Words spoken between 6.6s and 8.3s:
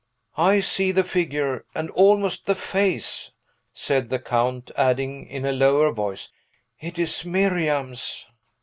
"It is Miriam's!"